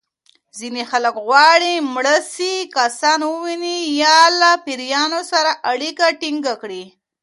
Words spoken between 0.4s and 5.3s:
ځینې خلک غواړي مړه شوي کسان وویني یا له پېریانو